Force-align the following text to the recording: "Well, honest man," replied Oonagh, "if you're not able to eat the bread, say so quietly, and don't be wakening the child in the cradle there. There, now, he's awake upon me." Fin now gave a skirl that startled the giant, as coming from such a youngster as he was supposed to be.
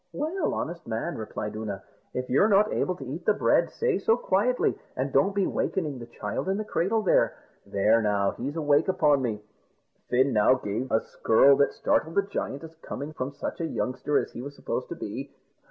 "Well, 0.11 0.55
honest 0.55 0.87
man," 0.87 1.15
replied 1.15 1.55
Oonagh, 1.55 1.83
"if 2.11 2.27
you're 2.27 2.47
not 2.47 2.73
able 2.73 2.95
to 2.95 3.05
eat 3.05 3.23
the 3.27 3.35
bread, 3.35 3.69
say 3.69 3.99
so 3.99 4.17
quietly, 4.17 4.75
and 4.95 5.13
don't 5.13 5.35
be 5.35 5.45
wakening 5.45 5.99
the 5.99 6.07
child 6.07 6.49
in 6.49 6.57
the 6.57 6.65
cradle 6.65 7.03
there. 7.03 7.35
There, 7.67 8.01
now, 8.01 8.31
he's 8.31 8.55
awake 8.55 8.87
upon 8.87 9.21
me." 9.21 9.43
Fin 10.09 10.33
now 10.33 10.55
gave 10.55 10.91
a 10.91 11.01
skirl 11.01 11.55
that 11.57 11.73
startled 11.73 12.15
the 12.15 12.23
giant, 12.23 12.63
as 12.63 12.73
coming 12.81 13.13
from 13.13 13.31
such 13.31 13.61
a 13.61 13.67
youngster 13.67 14.17
as 14.17 14.31
he 14.31 14.41
was 14.41 14.55
supposed 14.55 14.89
to 14.89 14.95
be. 14.95 15.35